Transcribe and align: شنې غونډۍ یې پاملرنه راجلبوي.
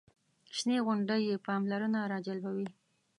شنې 0.57 0.77
غونډۍ 0.85 1.21
یې 1.29 1.35
پاملرنه 1.47 1.99
راجلبوي. 2.13 2.67